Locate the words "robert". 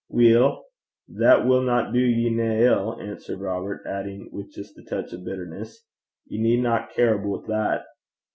3.39-3.83